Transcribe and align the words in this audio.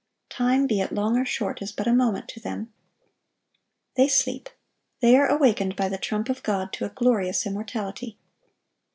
Time, 0.31 0.65
be 0.65 0.81
it 0.81 0.91
long 0.91 1.15
or 1.15 1.25
short, 1.25 1.61
is 1.61 1.71
but 1.71 1.85
a 1.85 1.93
moment 1.93 2.27
to 2.29 2.39
them. 2.39 2.73
They 3.95 4.07
sleep; 4.07 4.49
they 4.99 5.15
are 5.15 5.27
awakened 5.27 5.75
by 5.75 5.89
the 5.89 5.99
trump 5.99 6.27
of 6.27 6.41
God 6.41 6.73
to 6.73 6.85
a 6.85 6.89
glorious 6.89 7.45
immortality. 7.45 8.17